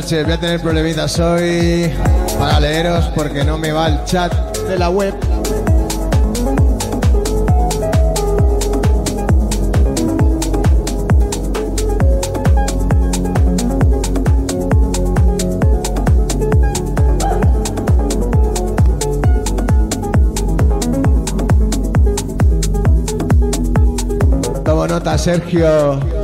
voy 0.00 0.32
a 0.32 0.40
tener 0.40 0.60
problemitas 0.60 1.18
hoy 1.18 1.92
para 2.38 2.58
leeros 2.58 3.04
porque 3.14 3.44
no 3.44 3.58
me 3.58 3.70
va 3.70 3.88
el 3.88 4.04
chat 4.04 4.32
de 4.66 4.78
la 4.78 4.88
web. 4.88 5.14
Tomo 24.64 24.86
nota, 24.86 25.18
Sergio. 25.18 26.19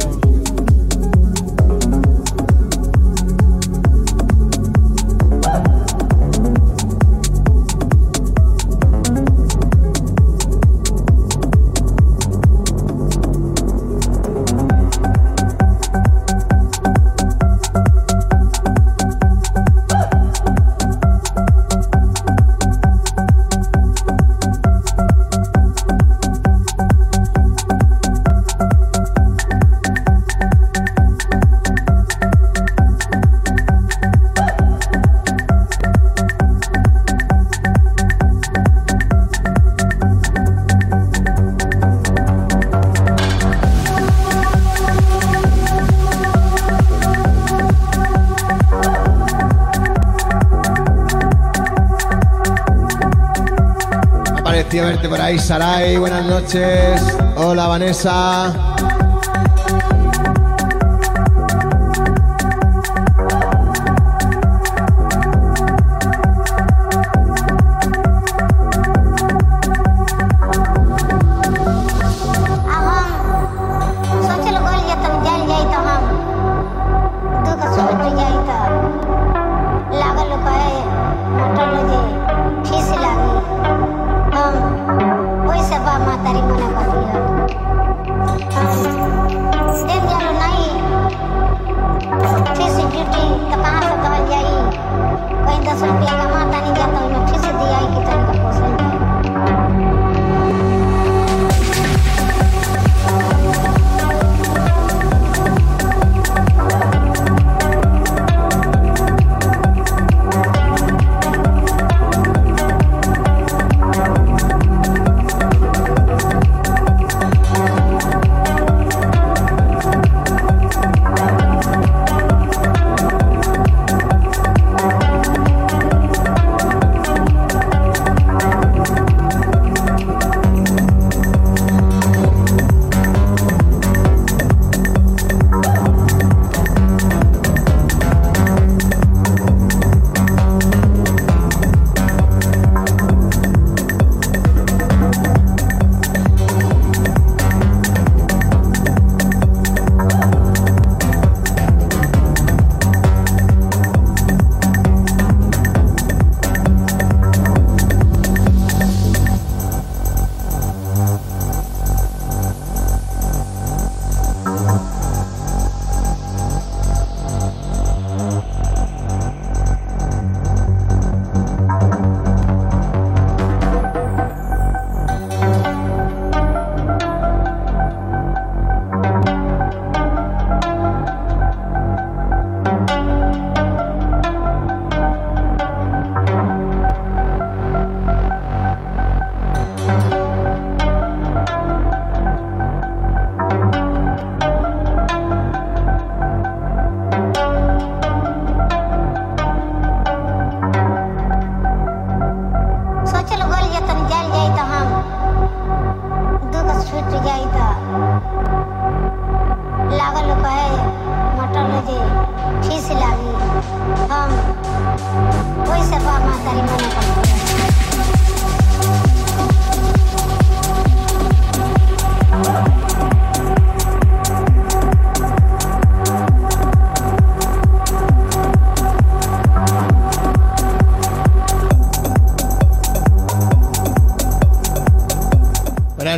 Saray, 55.27 55.39
Saray, 55.41 55.99
buenas 55.99 56.25
noches. 56.27 57.03
Hola 57.35 57.67
Vanessa. 57.67 58.76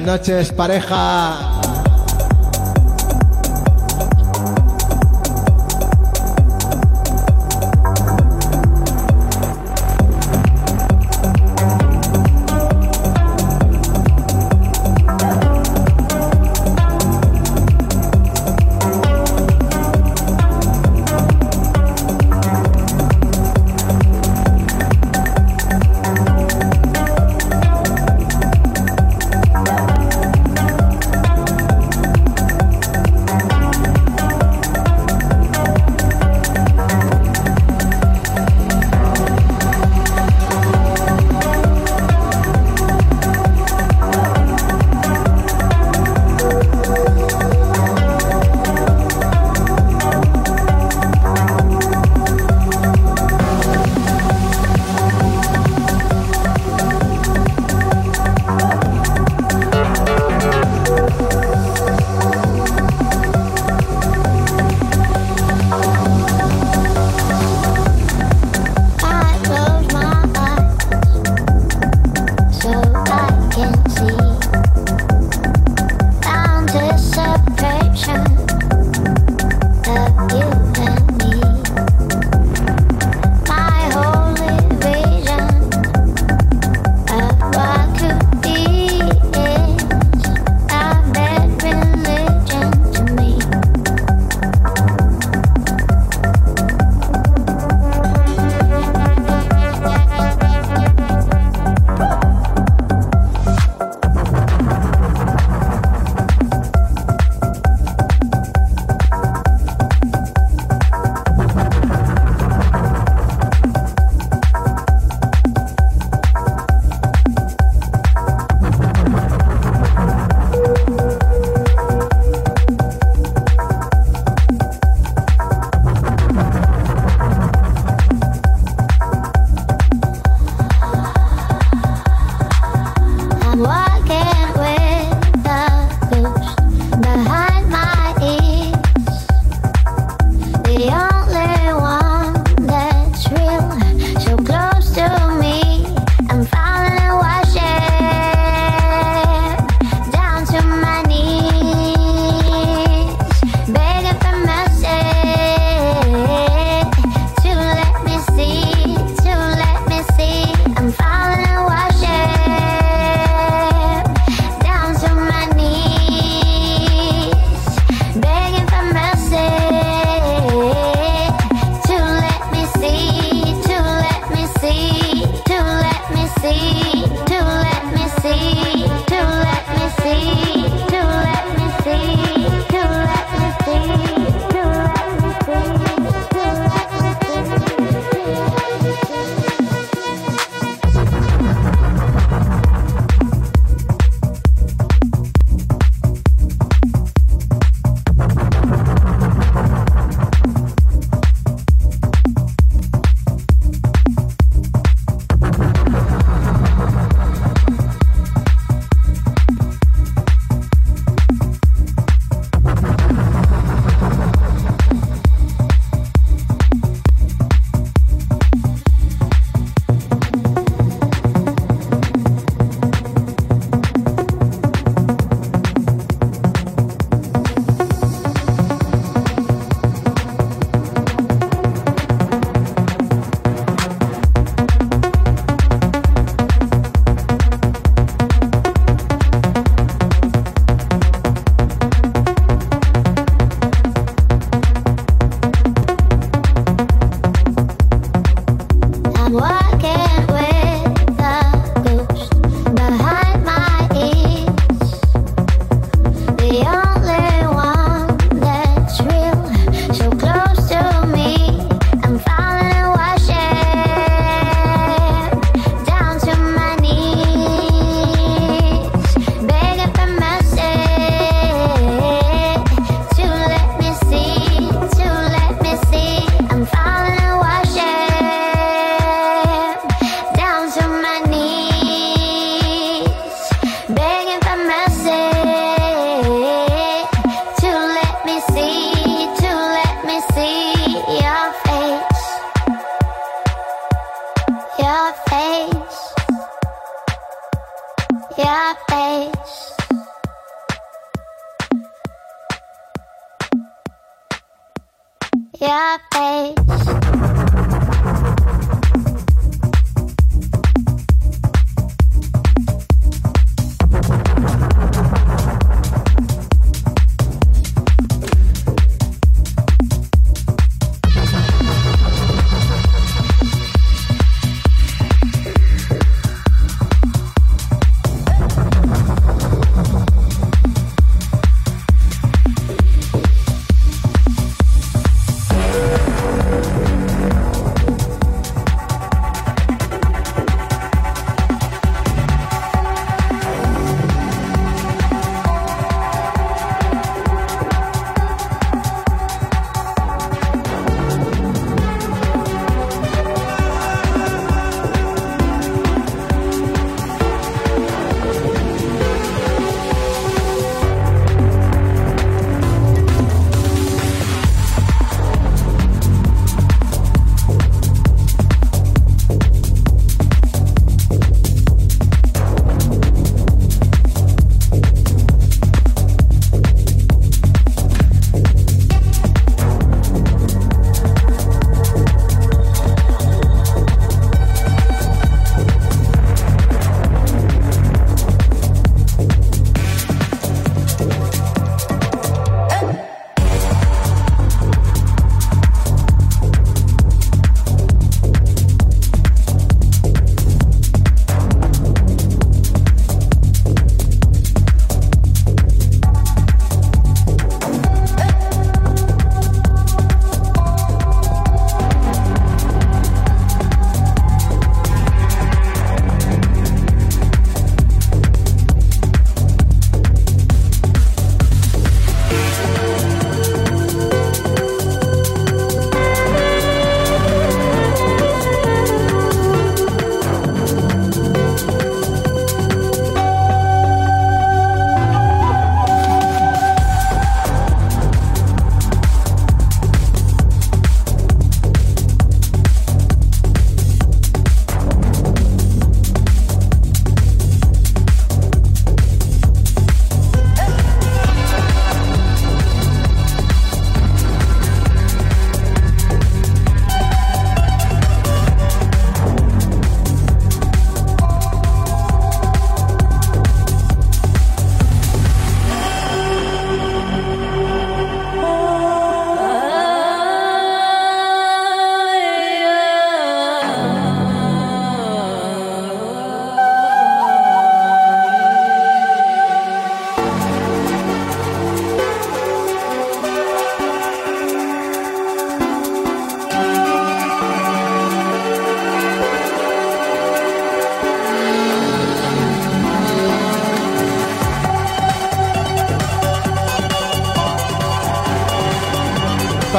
noches, 0.09 0.51
pareja. 0.53 1.48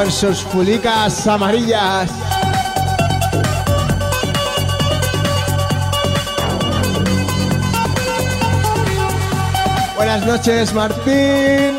Sus 0.08 0.42
fulicas 0.42 1.28
amarillas. 1.28 2.10
Buenas 9.98 10.26
noches, 10.26 10.74
Martín. 10.74 11.79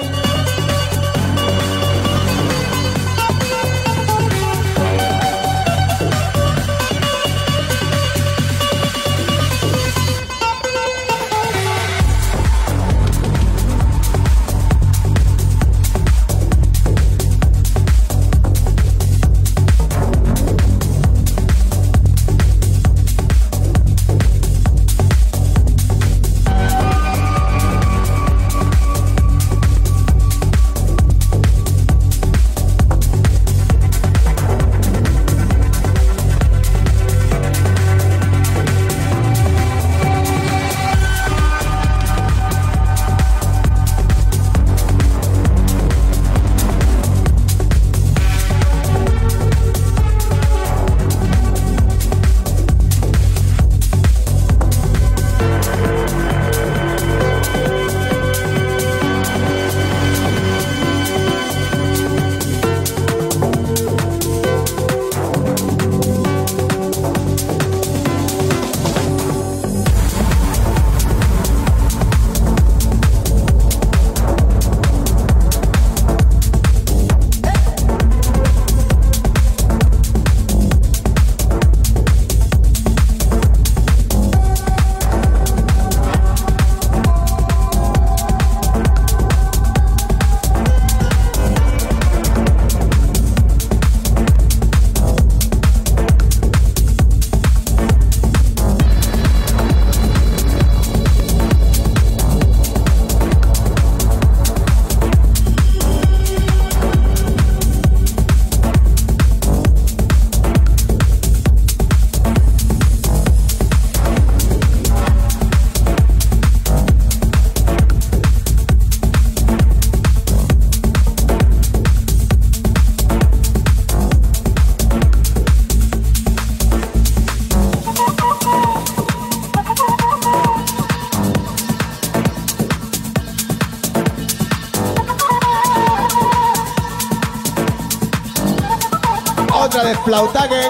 Otra 140.19 140.49
de 140.49 140.70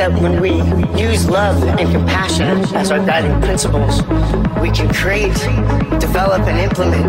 that 0.00 0.18
when 0.18 0.40
we 0.40 0.52
use 0.98 1.28
love 1.28 1.62
and 1.78 1.92
compassion 1.92 2.64
as 2.74 2.90
our 2.90 3.04
guiding 3.04 3.38
principles, 3.42 4.00
we 4.56 4.70
can 4.70 4.88
create, 4.94 5.36
develop, 6.00 6.40
and 6.48 6.56
implement 6.58 7.04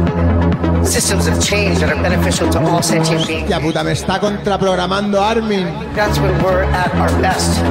systems 0.85 1.25
of 1.25 1.41
change 1.41 1.79
that 1.79 1.89
are 1.89 2.03
beneficial 2.03 2.49
to 2.49 2.59
all 2.59 2.81
sentient 2.81 3.25
beings. 3.25 3.49
Ya 3.49 3.59
puta, 3.59 3.81
me 3.81 3.93
está 3.93 4.19
contraprogramando 4.19 5.21
Armin. 5.21 5.71
That's 5.95 6.19
when 6.19 6.35
we're 6.43 6.63
at 6.63 6.91
our 6.95 7.13
best. 7.21 7.63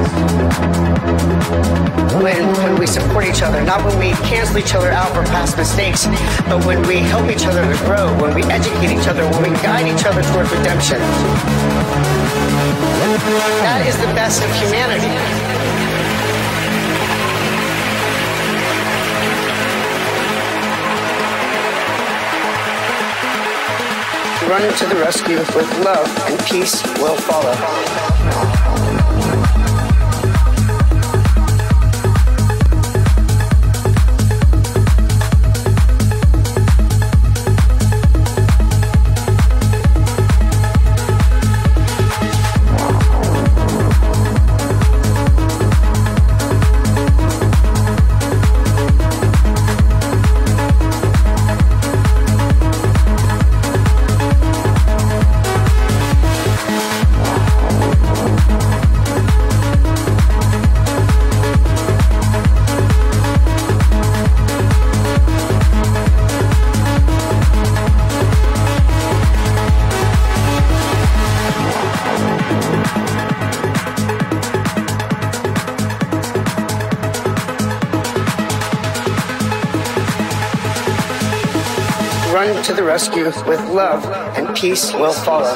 When, 2.17 2.41
when 2.65 2.79
we 2.79 2.87
support 2.87 3.25
each 3.25 3.43
other, 3.43 3.61
not 3.61 3.85
when 3.85 3.99
we 3.99 4.09
cancel 4.25 4.57
each 4.57 4.73
other 4.73 4.89
out 4.89 5.13
for 5.13 5.21
past 5.29 5.55
mistakes, 5.55 6.07
but 6.49 6.65
when 6.65 6.81
we 6.87 6.97
help 6.97 7.29
each 7.29 7.45
other 7.45 7.61
to 7.61 7.77
grow, 7.85 8.09
when 8.17 8.33
we 8.33 8.41
educate 8.49 8.89
each 8.89 9.07
other, 9.07 9.21
when 9.37 9.53
we 9.53 9.53
guide 9.61 9.85
each 9.85 10.03
other 10.03 10.23
towards 10.33 10.49
redemption. 10.49 10.97
That 13.23 13.85
is 13.85 13.95
the 13.97 14.07
best 14.15 14.41
of 14.43 14.49
humanity. 14.55 15.07
Run 24.49 24.61
to 24.61 24.85
the 24.87 24.95
rescue 24.95 25.37
with 25.37 25.85
love 25.85 26.07
and 26.29 26.39
peace 26.45 26.81
will 26.99 27.15
follow. 27.15 28.10
Rescue 82.91 83.23
with 83.23 83.61
love 83.69 84.03
and 84.35 84.53
peace 84.53 84.91
will 84.91 85.13
follow. 85.13 85.55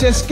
Buenas 0.00 0.22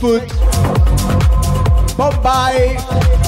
Foot. 0.00 0.26
Bye. 2.22 3.19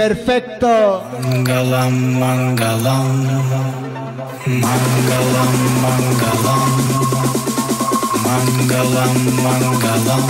Perfecto. 0.00 1.04
mangalam, 1.20 1.94
mangalam, 2.22 3.08
mangalam, 4.64 5.52
mangalam, 5.84 6.70
mangalam, 8.24 9.14
mangalam. 9.44 10.24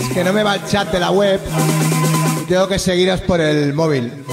Es 0.00 0.08
que 0.14 0.24
no 0.24 0.32
me 0.32 0.42
va 0.42 0.54
el 0.54 0.64
chat 0.64 0.90
de 0.90 1.00
la 1.00 1.10
web. 1.10 1.38
Tengo 2.48 2.66
que 2.66 2.78
seguiros 2.78 3.20
por 3.20 3.42
el 3.42 3.74
móvil. 3.74 4.23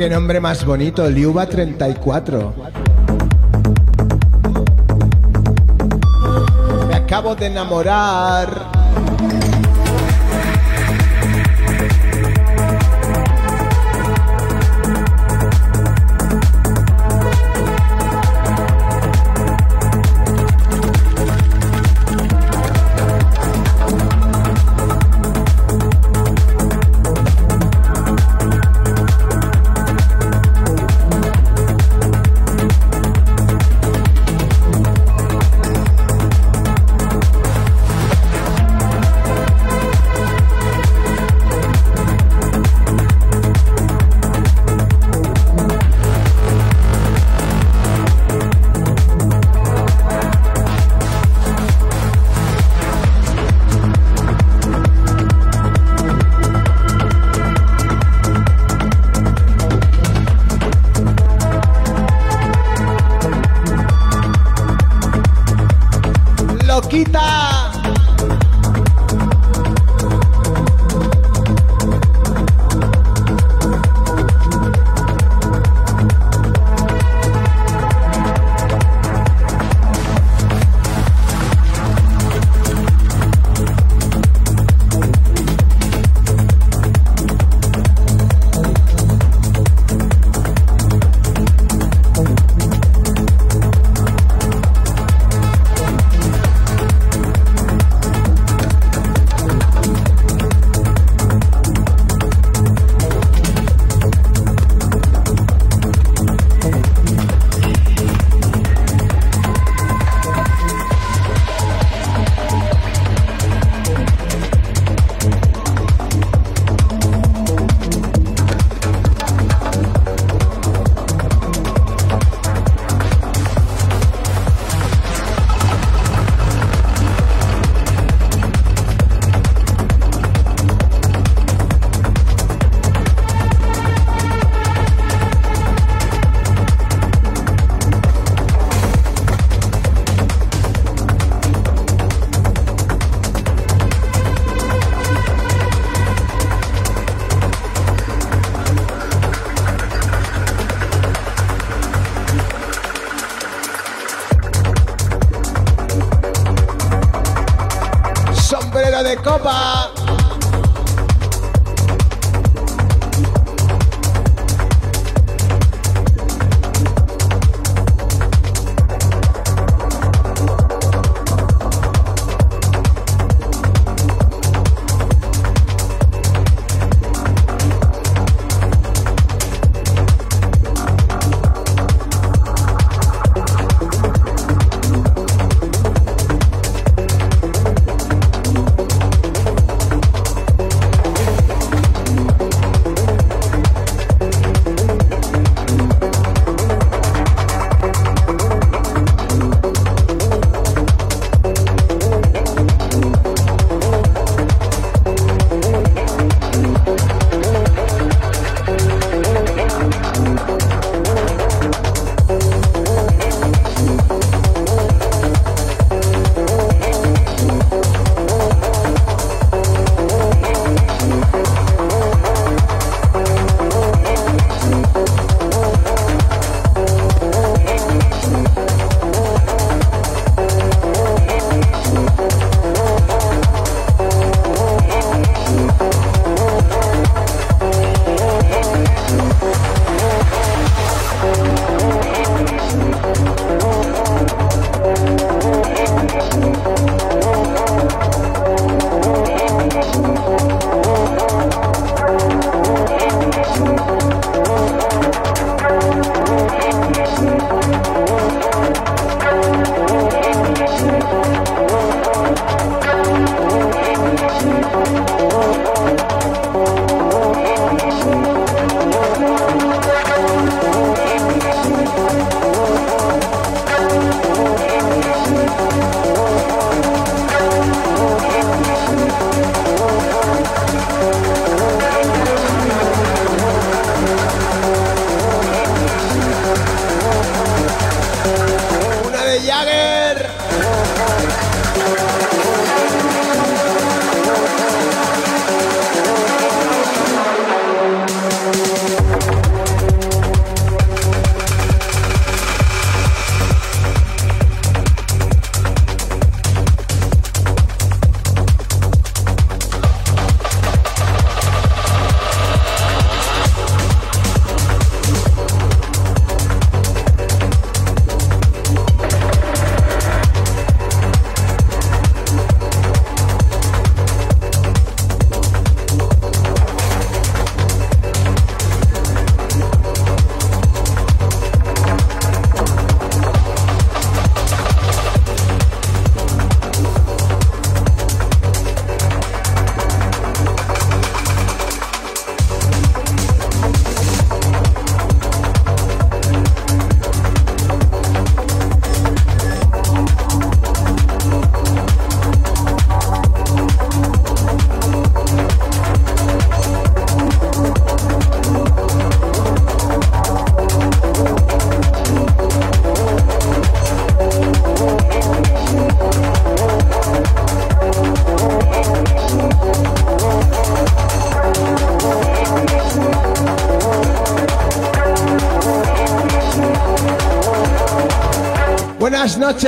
Qué 0.00 0.08
nombre 0.08 0.40
más 0.40 0.64
bonito, 0.64 1.06
Liuba 1.10 1.44
34. 1.44 2.54
Me 6.88 6.94
acabo 6.94 7.34
de 7.34 7.44
enamorar. 7.44 8.59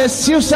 Buenas 0.03 0.29
noches, 0.29 0.53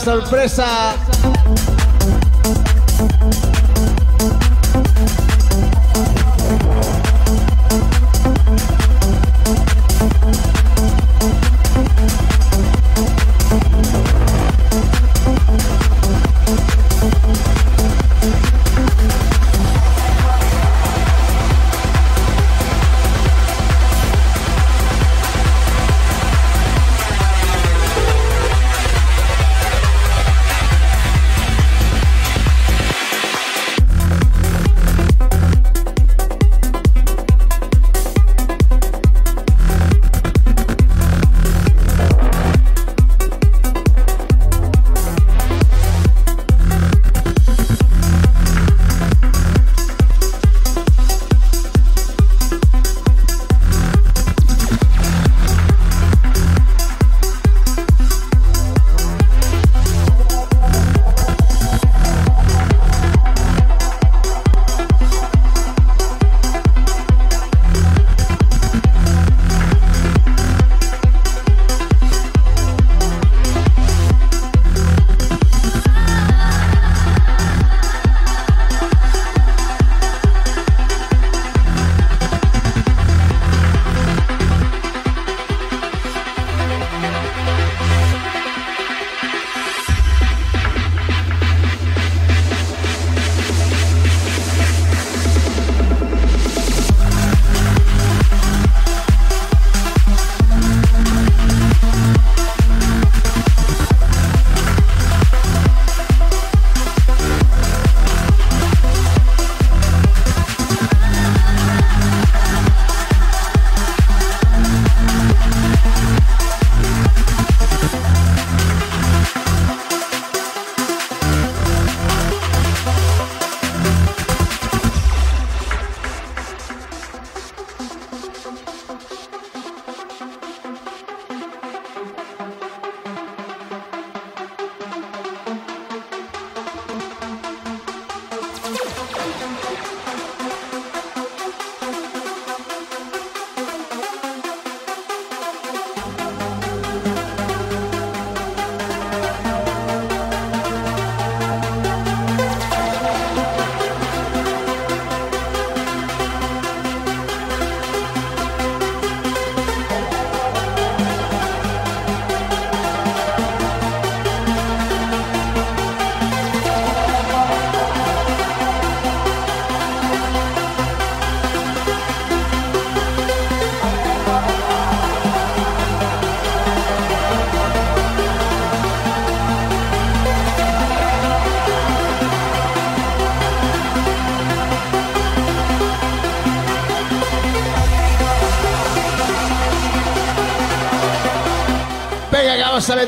sorpresa. 0.00 0.89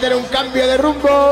Meter 0.02 0.16
un 0.16 0.24
cambio 0.24 0.66
de 0.66 0.76
rumbo. 0.78 1.31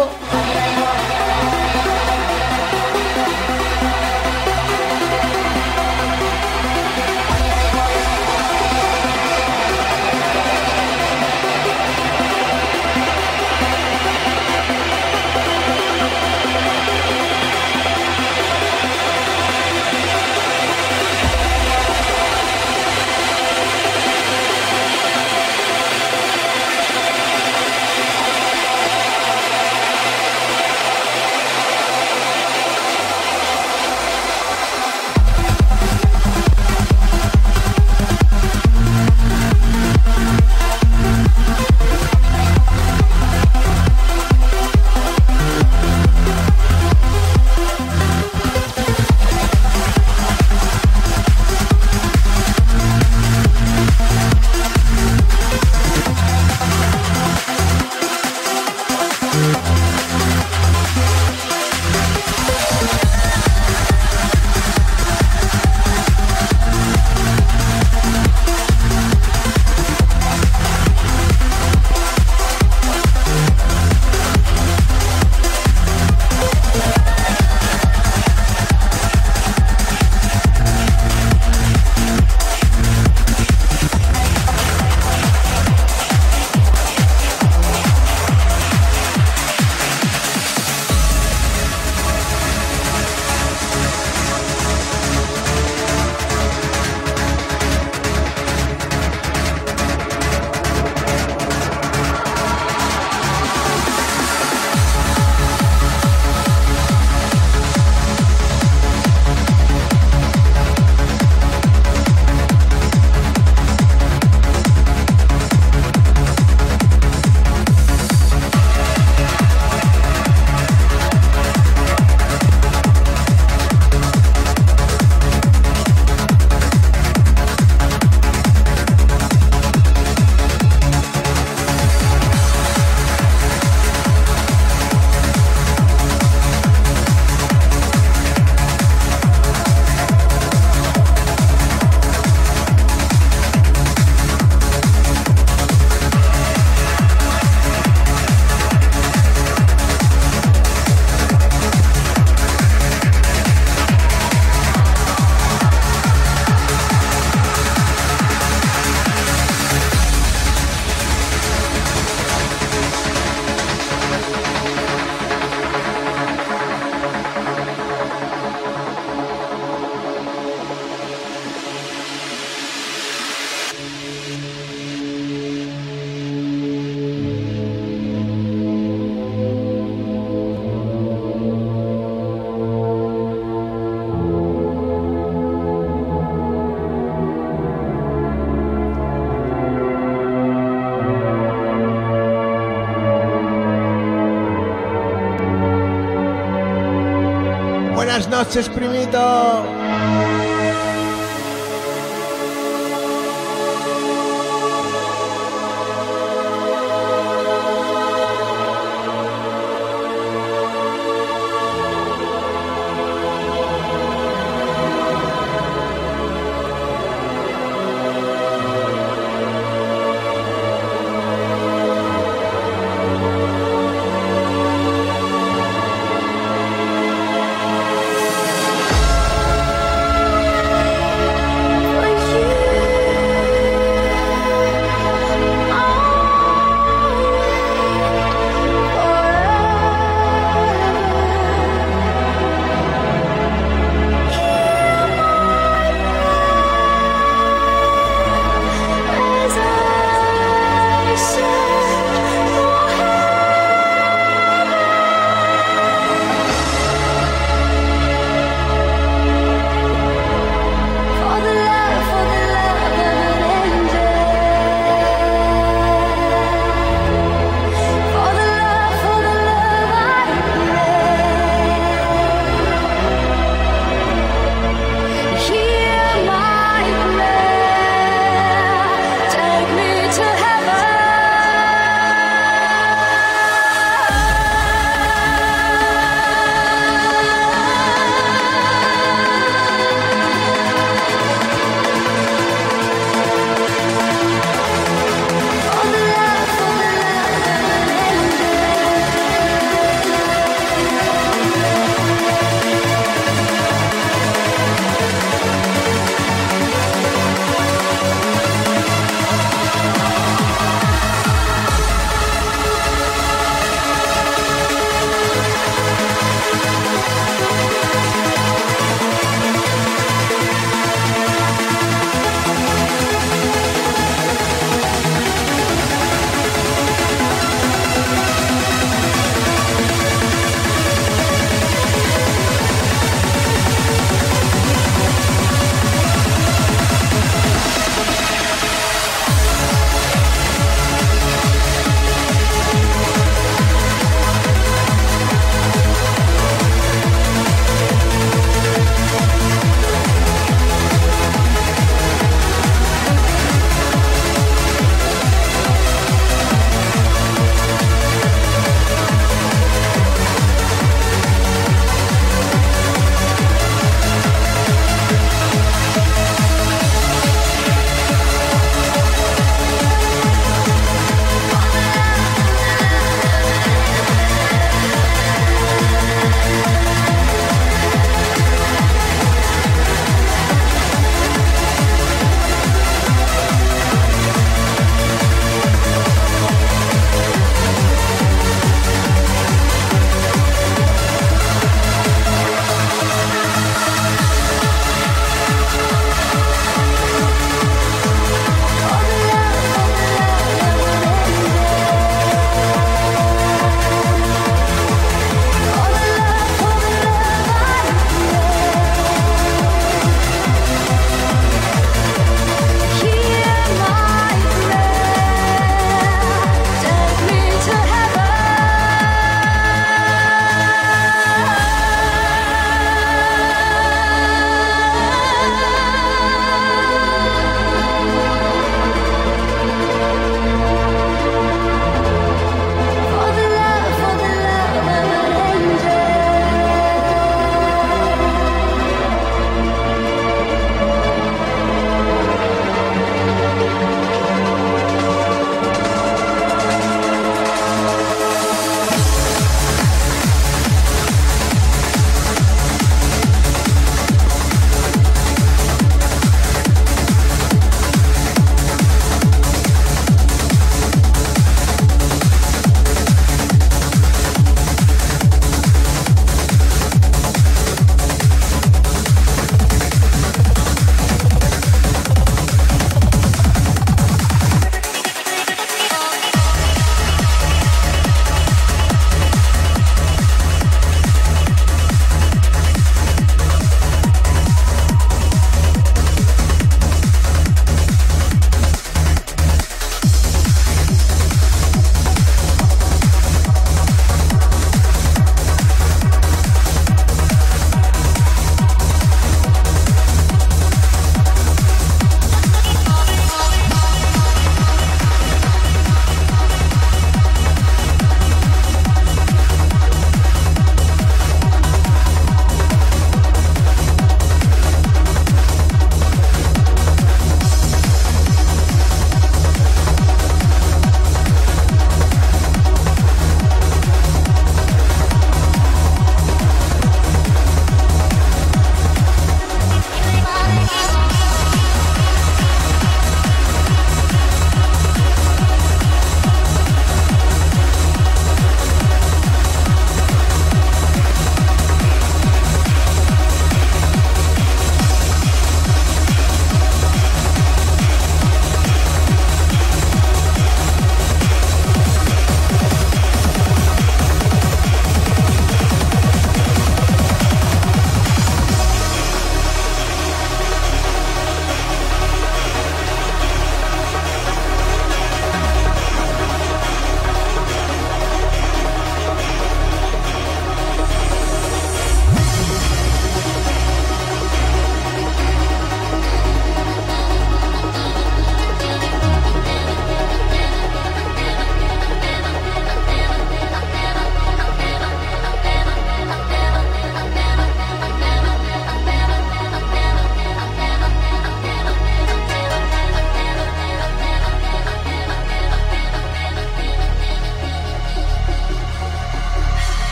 Buenas 198.40 198.70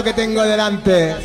lo 0.00 0.04
que 0.04 0.14
tengo 0.14 0.42
delante. 0.44 1.19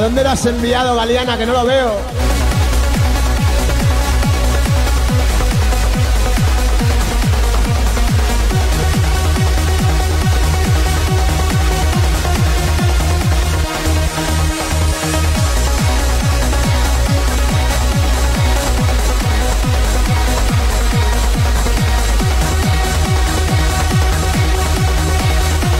Dónde 0.00 0.24
lo 0.24 0.30
has 0.30 0.46
enviado, 0.46 0.96
Galeana? 0.96 1.36
Que 1.36 1.44
no 1.44 1.52
lo 1.52 1.66
veo. 1.66 1.94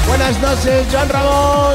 Buenas 0.07 0.39
noches, 0.41 0.87
Joan 0.93 1.09
Ramón. 1.09 1.70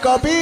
Copi. 0.00 0.37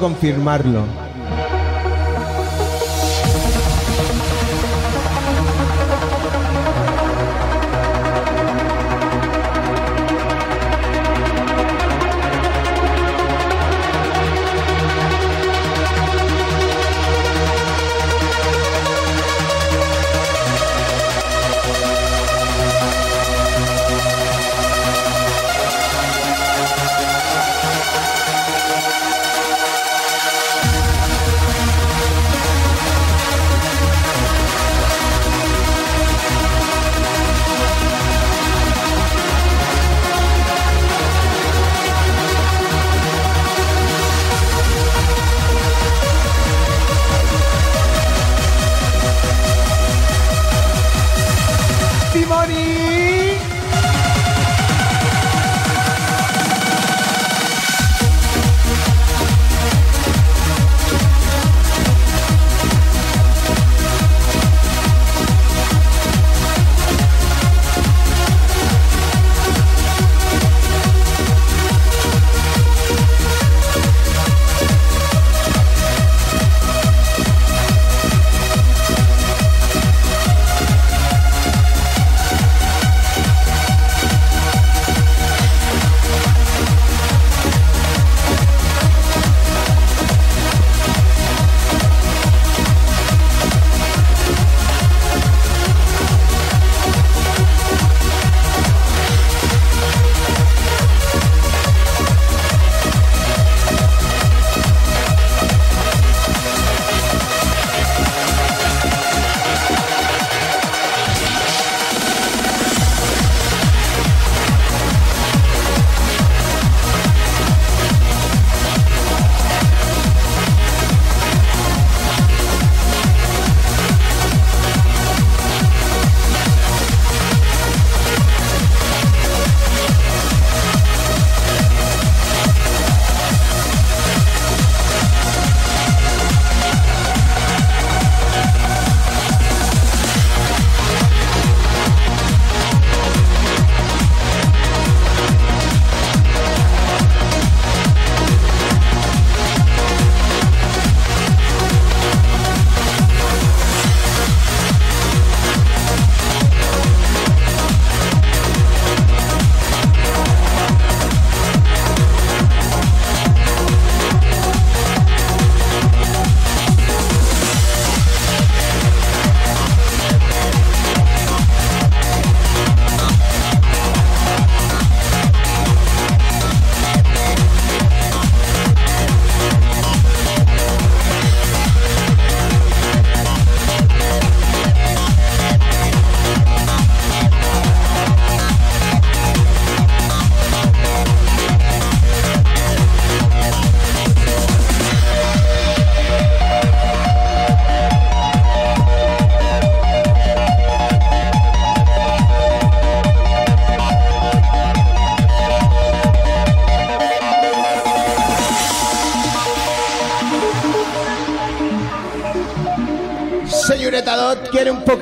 Confirmarlo. 0.00 0.99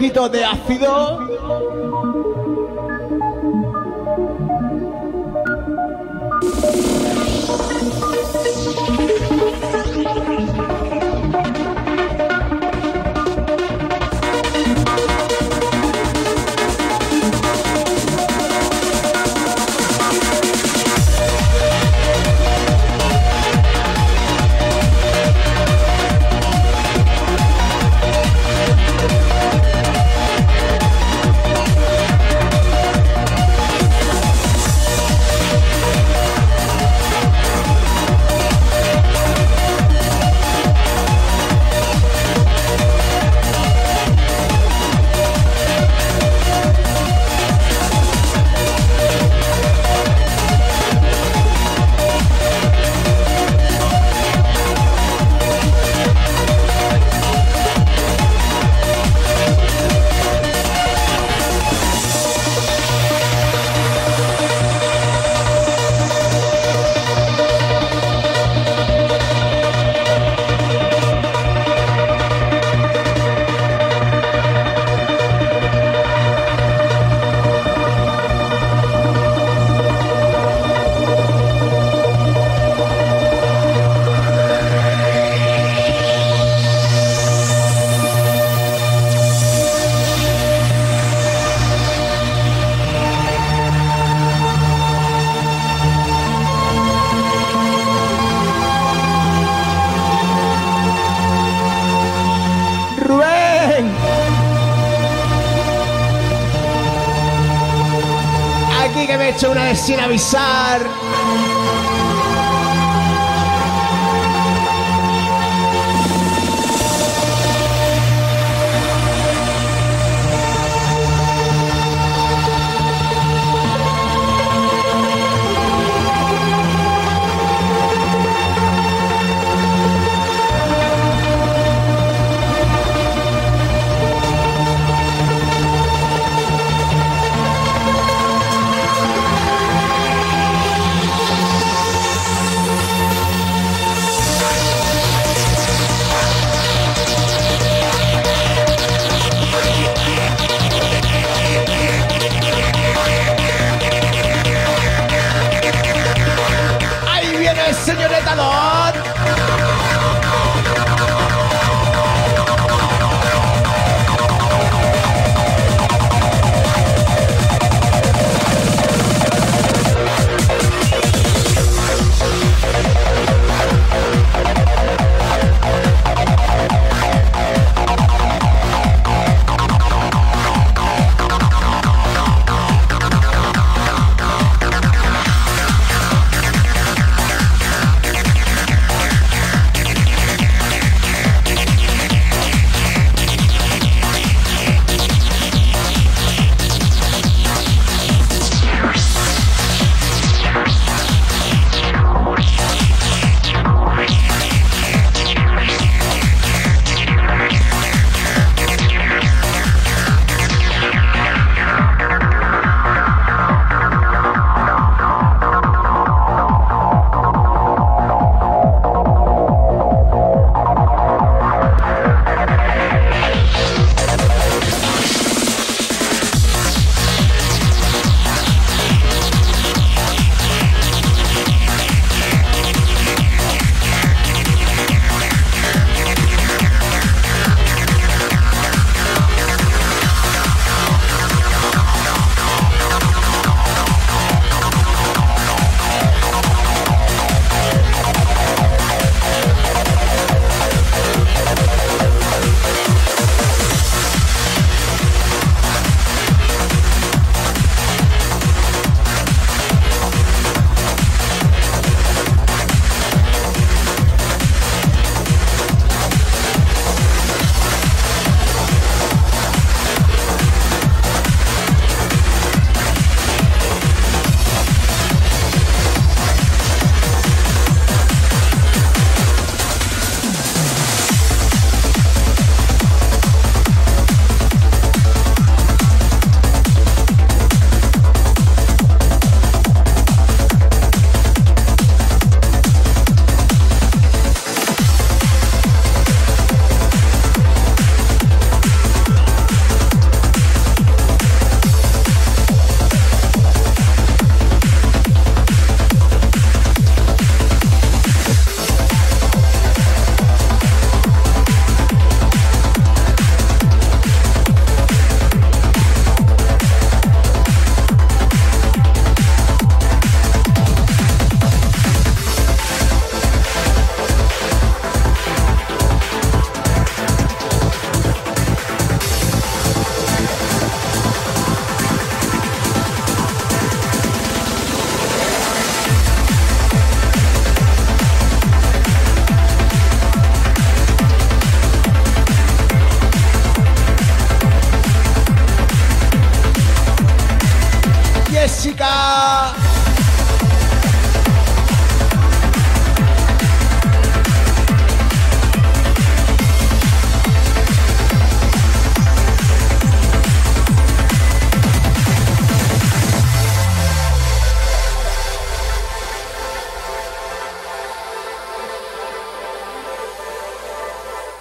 ¿Quiere 0.08 0.20
un 0.20 0.28
poquito 0.28 0.28
de 0.28 0.44
ácido? 0.44 0.87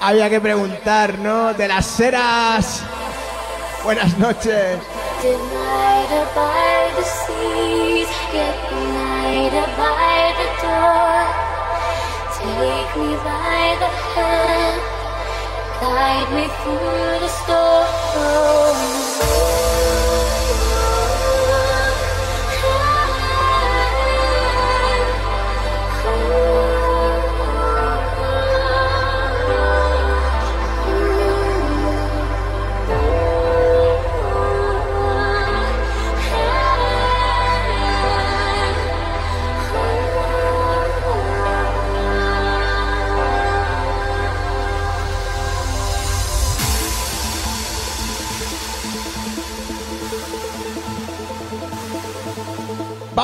había 0.08 0.30
que 0.30 0.40
preguntar, 0.40 1.20
¿no? 1.20 1.54
De 1.54 1.68
las 1.68 1.86
ceras. 1.86 2.82
Buenas 3.84 4.18
noches. 4.18 4.80
Take 12.38 12.98
me 13.00 13.16
by 13.26 13.76
the 13.82 13.90
hand, 14.14 14.82
guide 15.82 16.30
me 16.36 16.46
through 16.64 17.20
the 17.20 17.28
storm. 17.28 18.97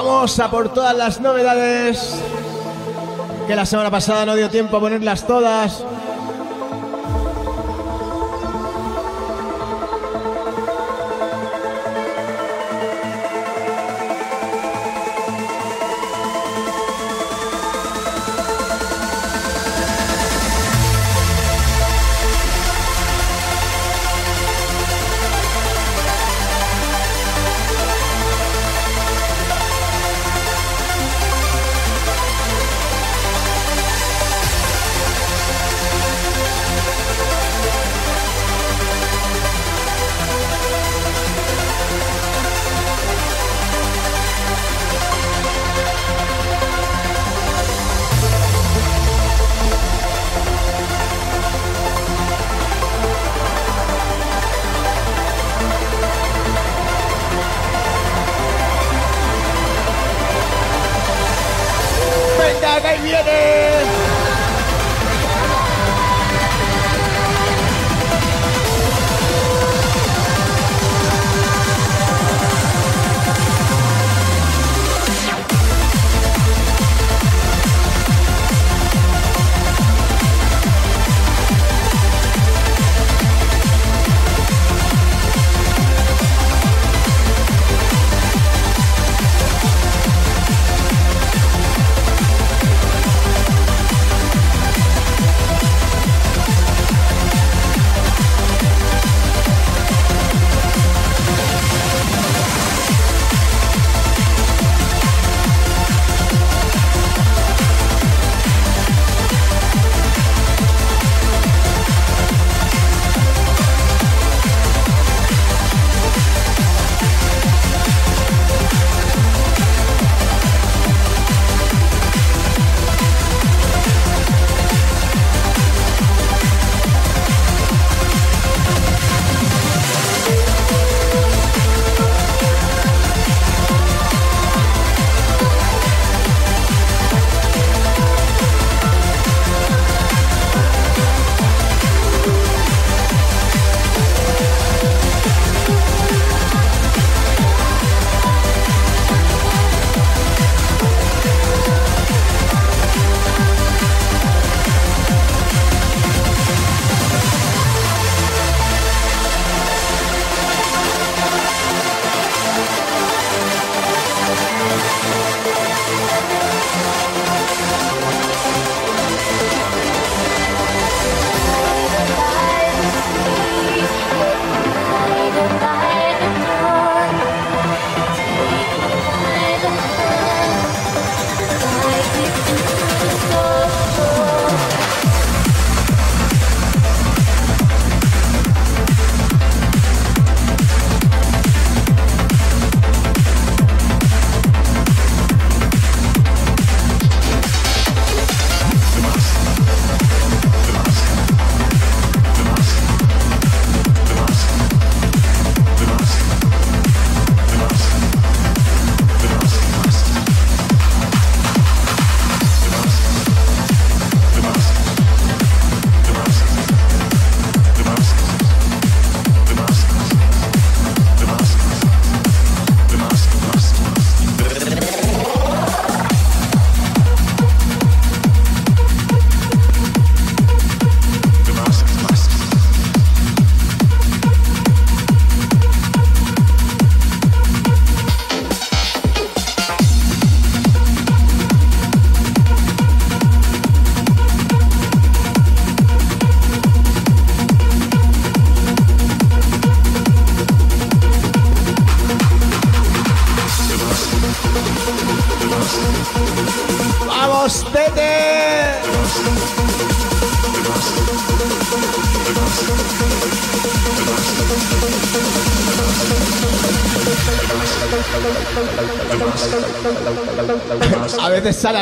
Vamos 0.06 0.38
a 0.38 0.52
por 0.52 0.68
todas 0.74 0.98
las 0.98 1.22
novedades 1.22 2.22
que 3.48 3.56
la 3.56 3.66
semana 3.66 3.90
pasada 3.90 4.26
no 4.26 4.36
dio 4.36 4.50
tiempo 4.50 4.76
a 4.76 4.80
ponerlas 4.82 5.26
todas. 5.26 5.86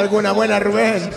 Alguna 0.02 0.32
buena, 0.32 0.60
Rubén. 0.60 1.11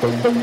boom. 0.00 0.37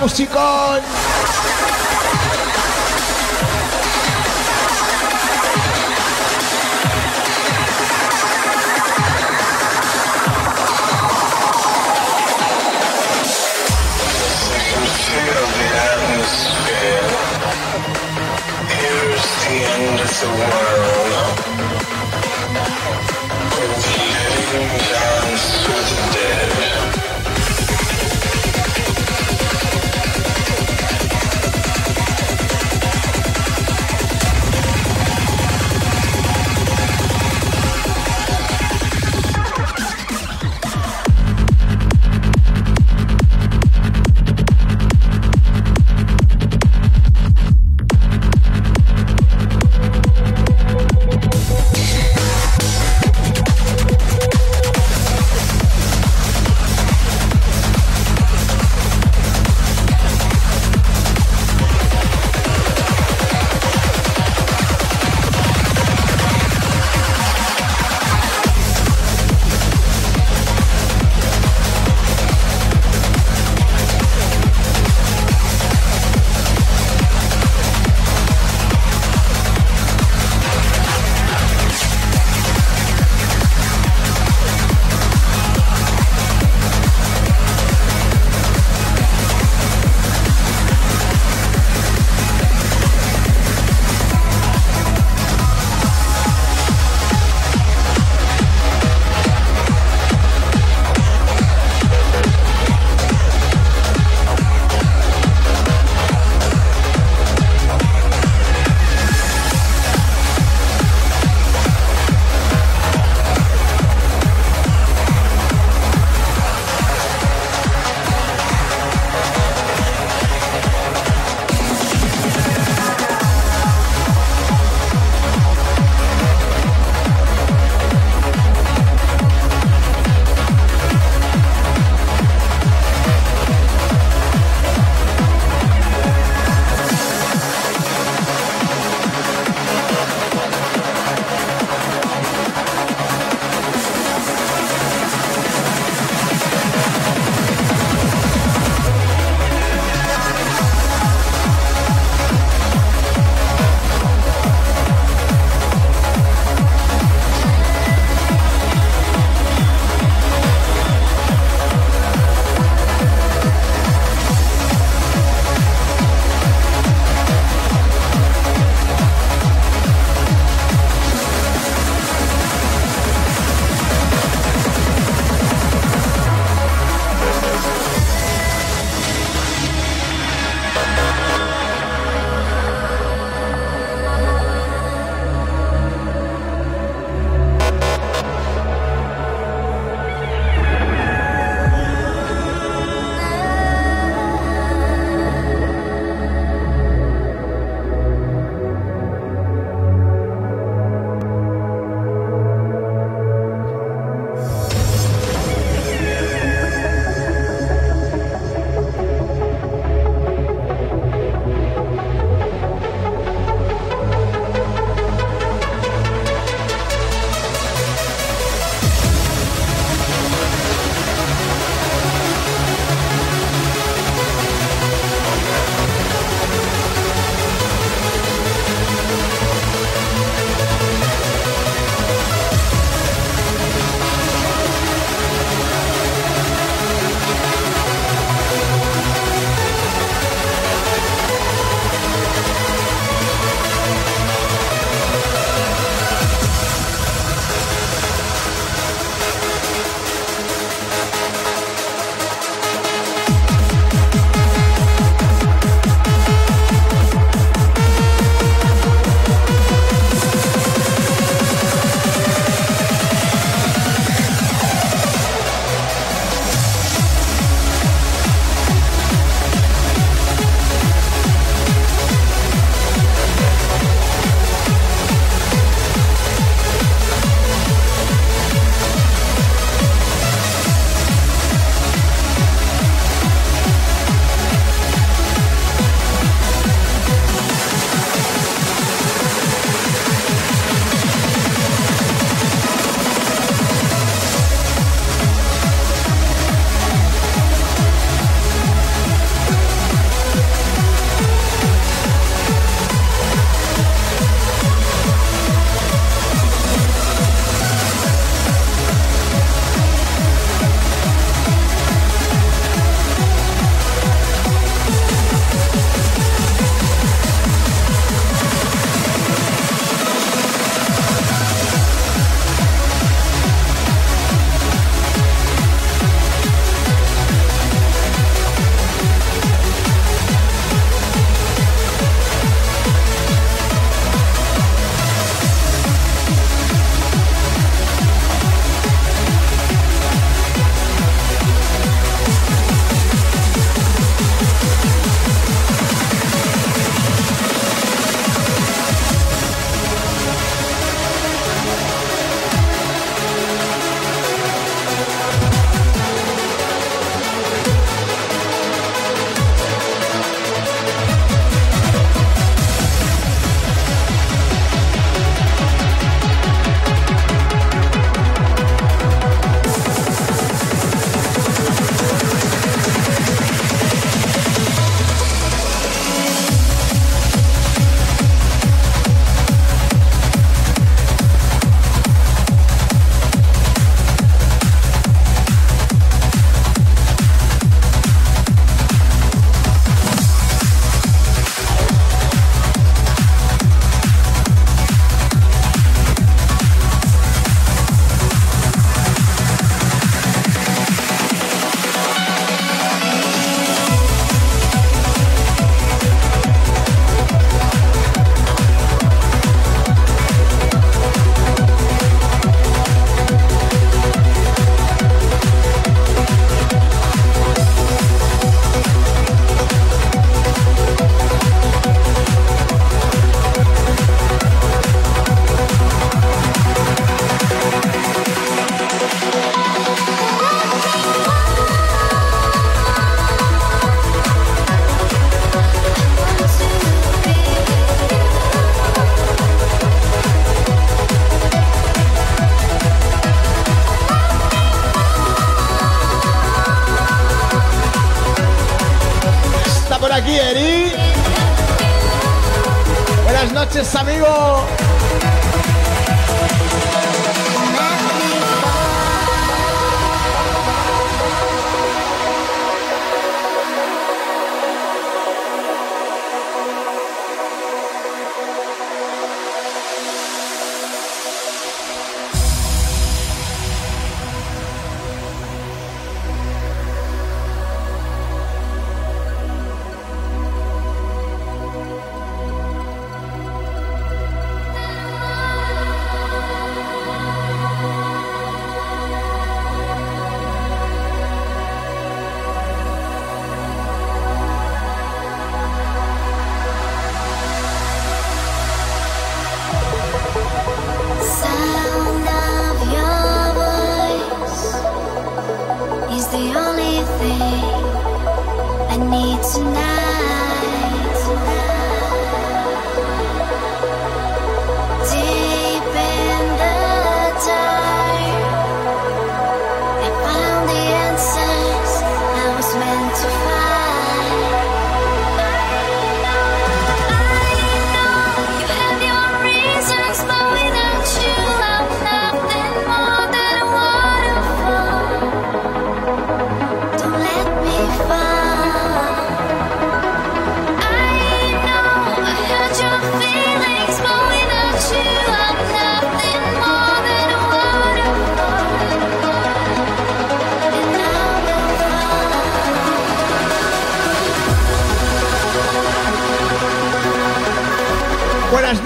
musical. 0.00 0.97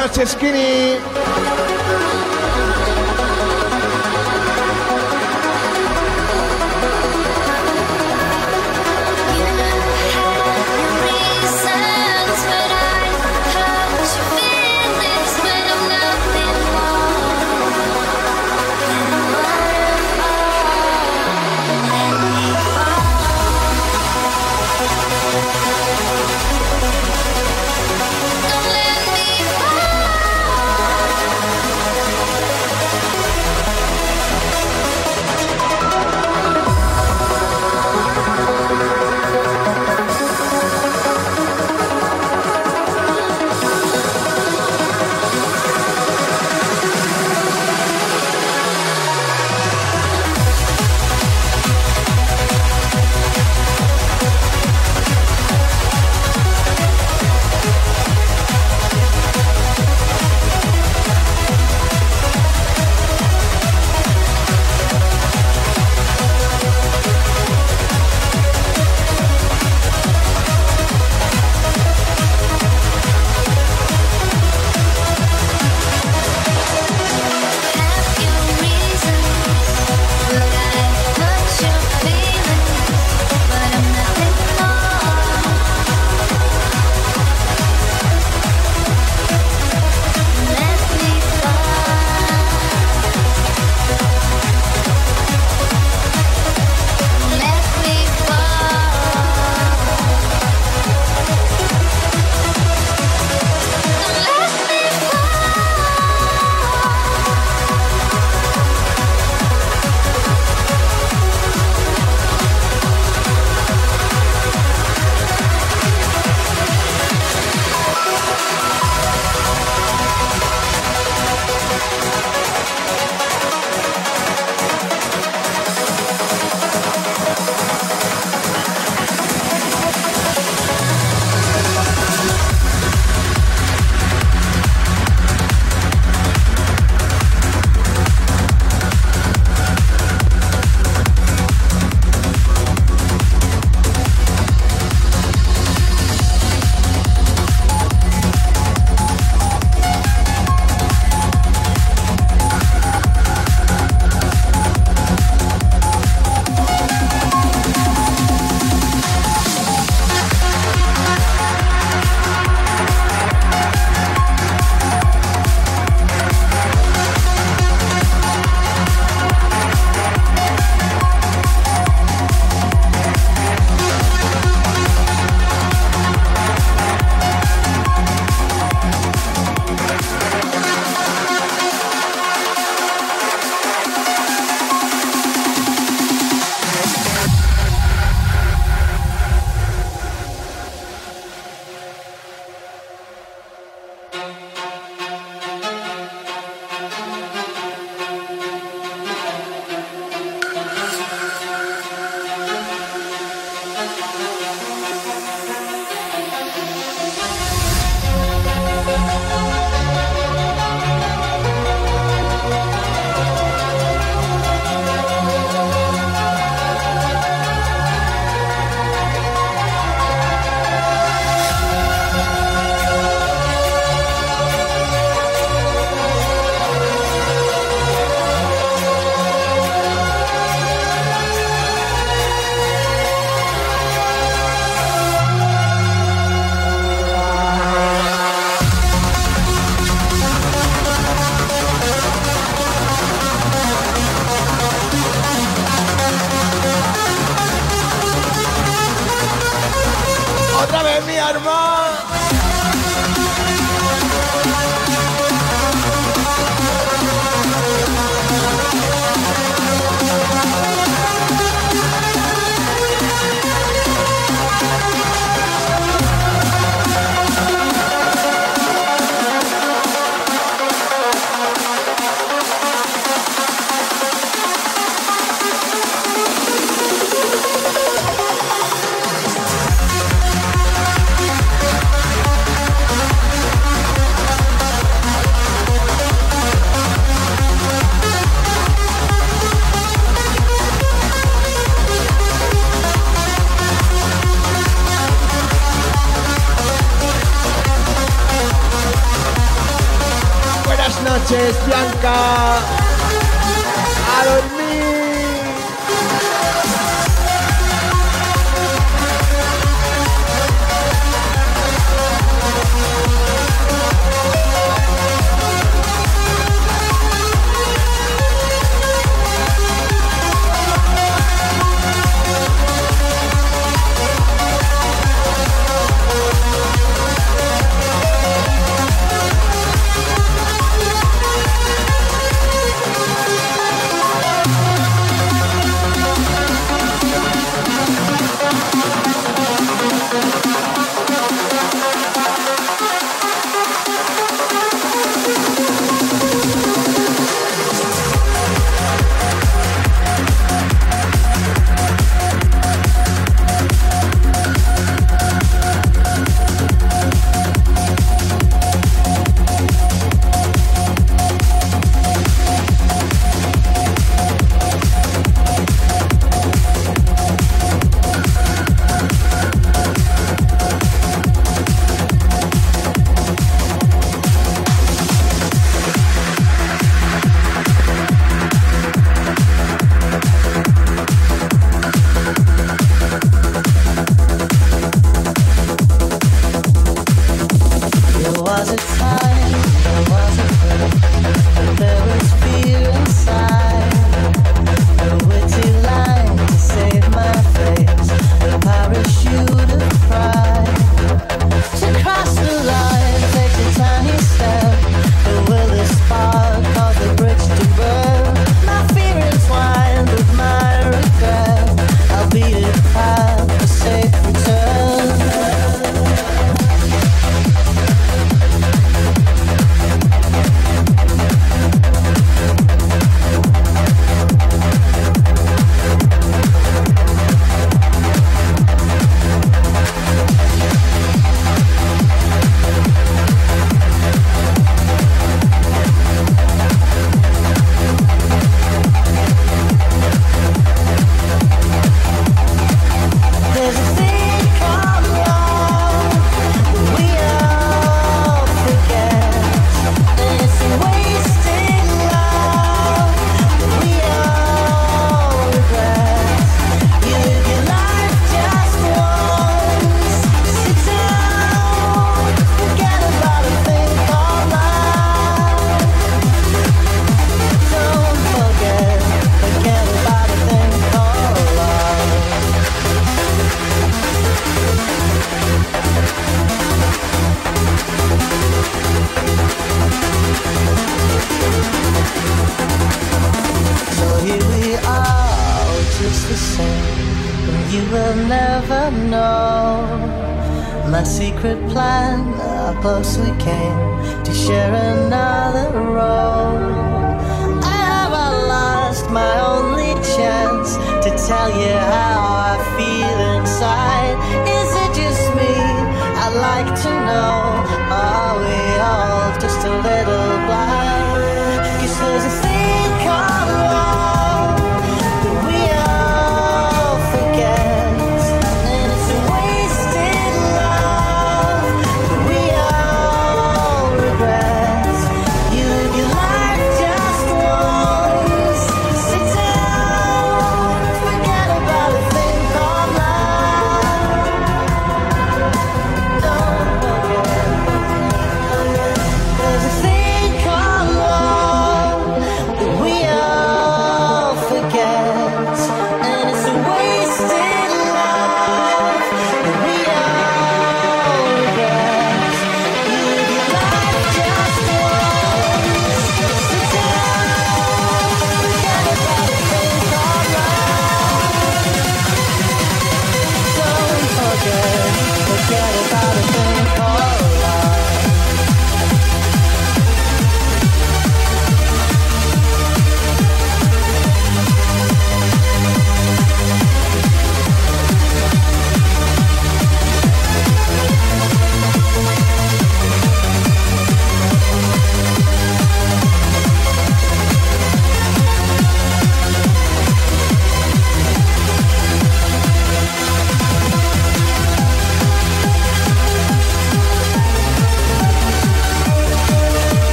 Buenas 0.00 0.16
noches, 0.16 1.09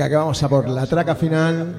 Venga, 0.00 0.08
que 0.08 0.16
vamos 0.16 0.42
a 0.42 0.48
por 0.48 0.66
la 0.66 0.86
traca 0.86 1.14
final. 1.14 1.74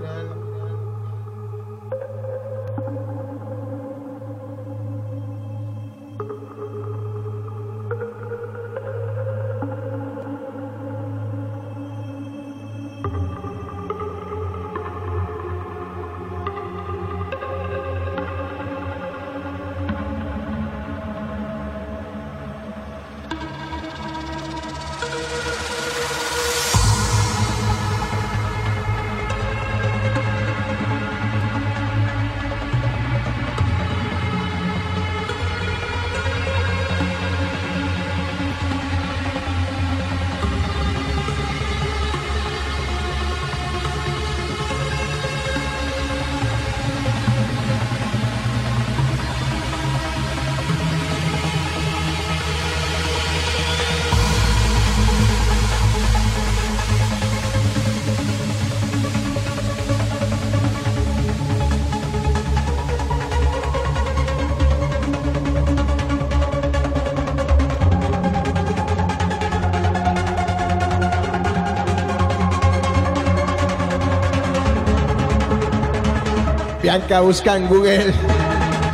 Bianca 76.92 77.22
busca 77.22 77.56
en 77.56 77.70
Google 77.70 78.14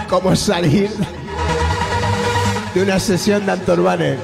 cómo 0.08 0.36
salir 0.36 0.88
de 2.76 2.84
una 2.84 3.00
sesión 3.00 3.44
de 3.48 3.54
Antorbaner. 3.54 4.20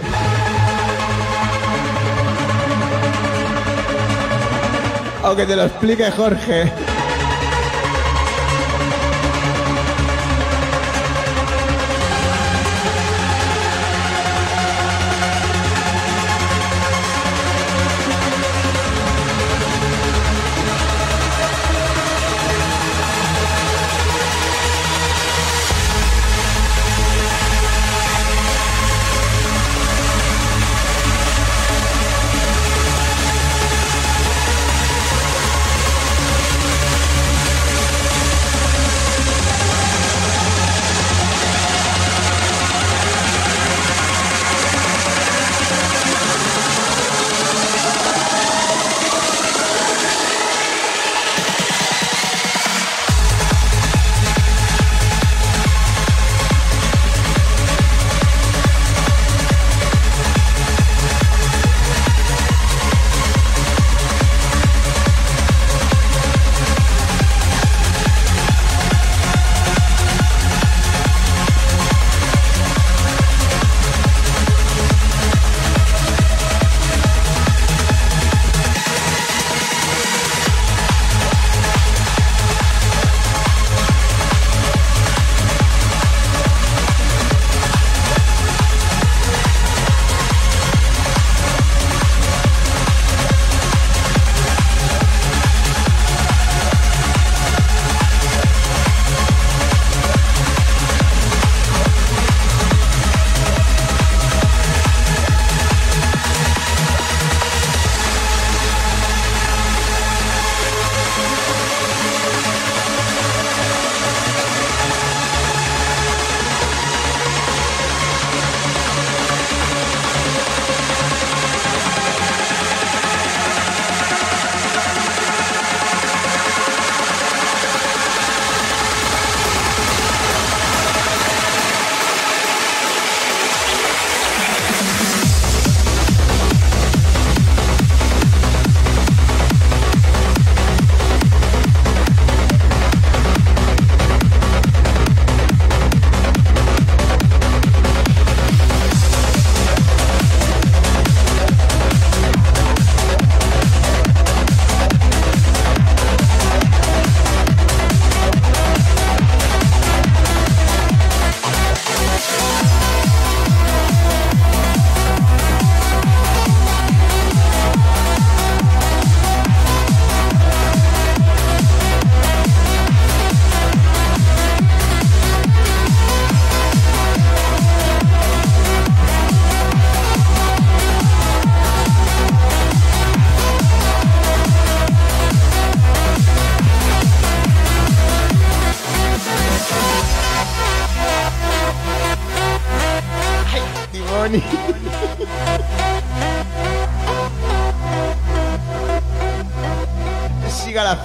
O 5.23 5.35
que 5.35 5.45
te 5.47 5.55
lo 5.55 5.63
explique 5.63 6.11
Jorge. 6.11 6.71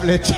Flecha. 0.08 0.37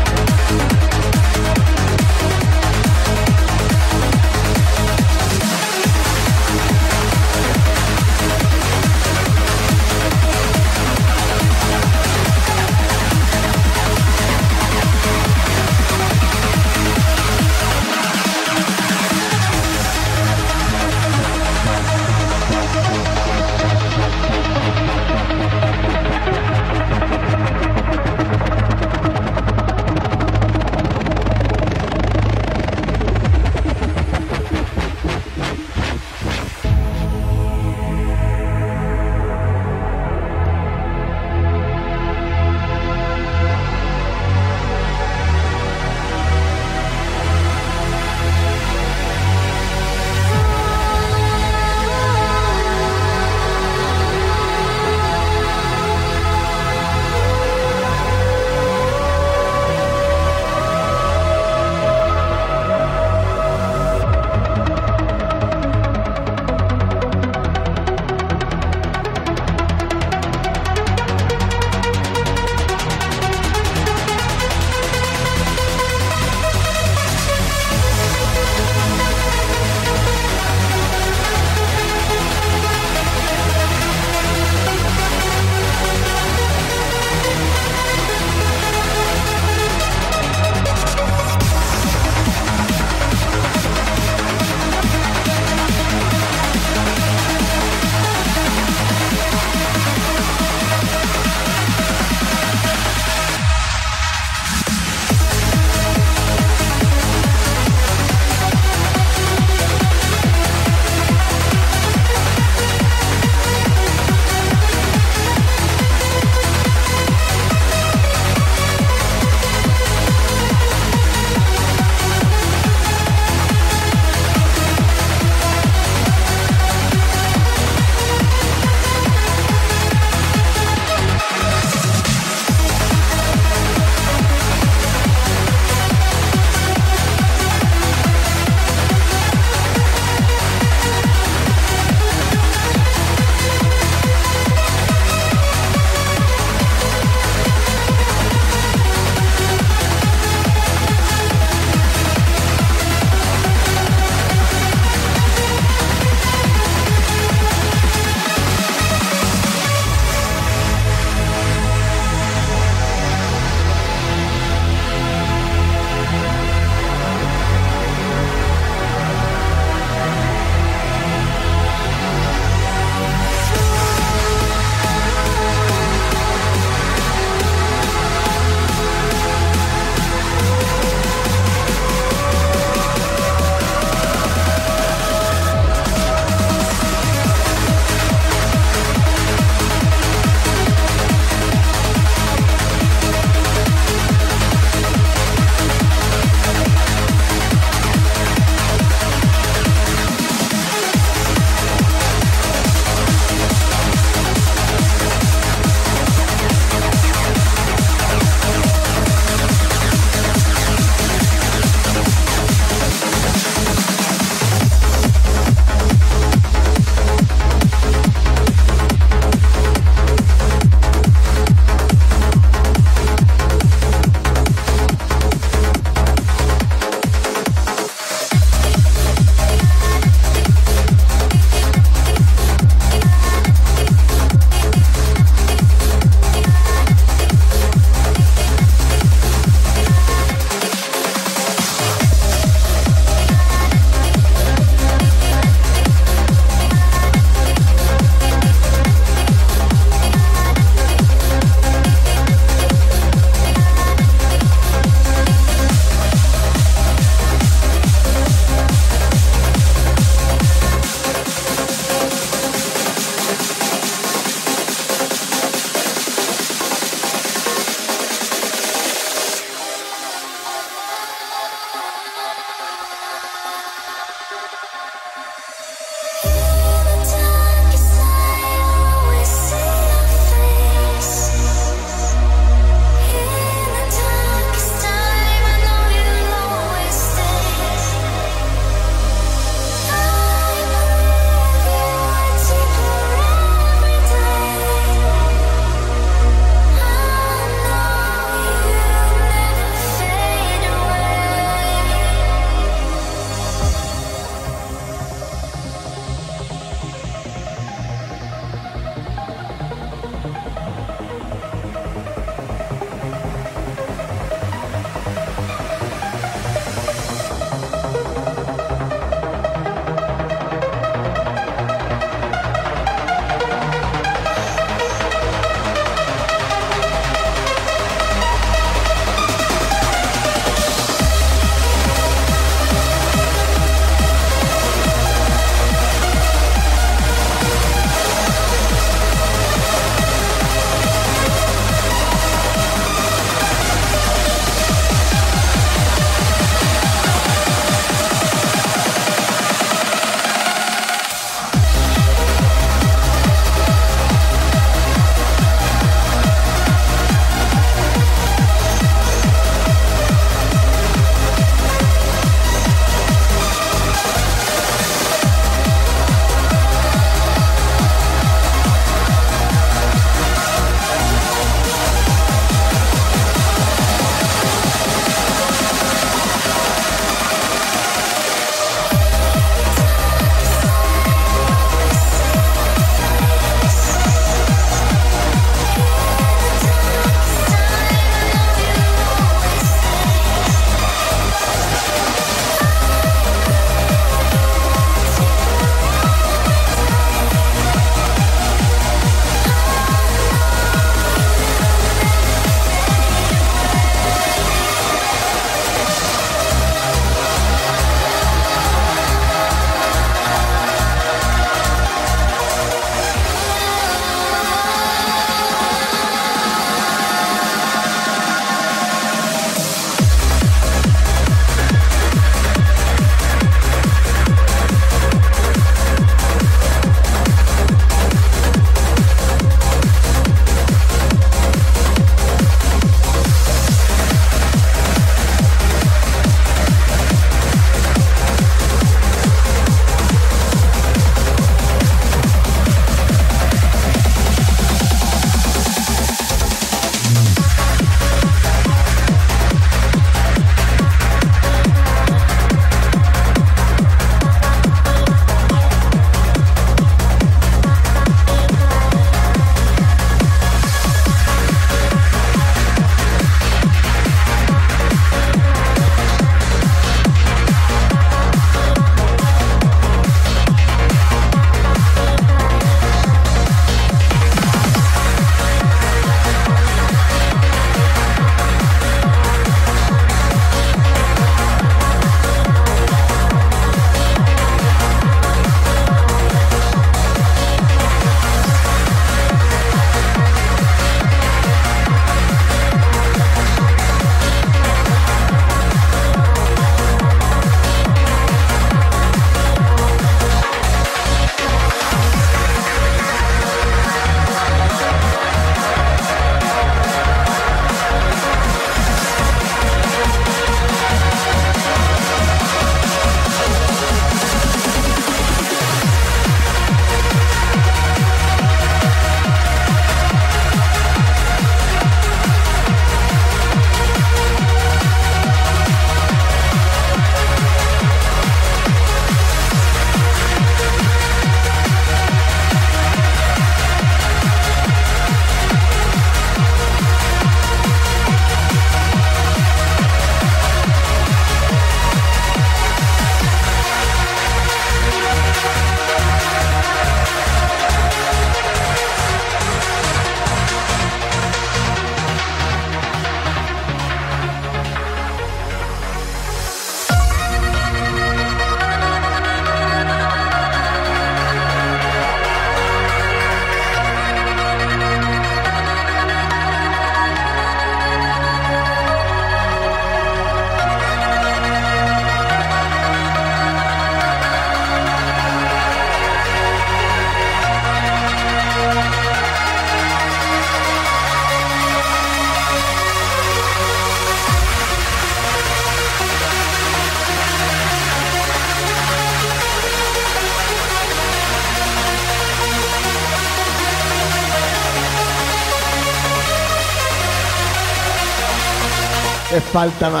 Falta 599.54 599.88
me 599.88 600.00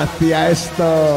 esto. 0.50 1.13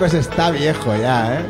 Marcos 0.00 0.18
está 0.18 0.50
viejo 0.50 0.96
ya, 0.96 1.40
¿eh? 1.40 1.44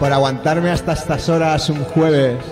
Por 0.00 0.12
aguantarme 0.12 0.72
hasta 0.72 0.94
estas 0.94 1.28
horas 1.28 1.70
un 1.70 1.84
jueves. 1.84 2.49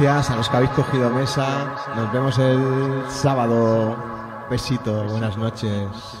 Gracias 0.00 0.30
a 0.30 0.36
los 0.36 0.48
que 0.48 0.56
habéis 0.56 0.72
cogido 0.72 1.10
mesa. 1.10 1.74
Nos 1.94 2.10
vemos 2.10 2.38
el 2.38 3.04
sábado. 3.10 3.94
Besito, 4.48 5.04
buenas 5.04 5.36
noches. 5.36 6.19